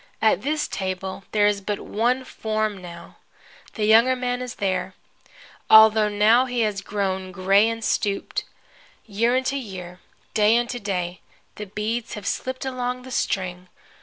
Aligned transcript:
At 0.19 0.41
this 0.41 0.67
table 0.67 1.25
there 1.31 1.45
is 1.45 1.61
but 1.61 1.79
one 1.79 2.23
form 2.23 2.81
now. 2.81 3.17
The 3.75 3.85
younger 3.85 4.15
man 4.15 4.41
is 4.41 4.55
there, 4.55 4.95
although 5.69 6.09
now 6.09 6.45
he 6.47 6.61
has 6.61 6.81
grown 6.81 7.31
gray 7.31 7.69
and 7.69 7.83
stooped. 7.83 8.43
Year 9.05 9.37
unto 9.37 9.57
year, 9.57 9.99
day 10.33 10.57
unto 10.57 10.79
day, 10.79 11.21
the 11.53 11.67
beads 11.67 12.15
have 12.15 12.25
slipped 12.25 12.65
along 12.65 13.03
the 13.03 13.11
string. 13.11 13.69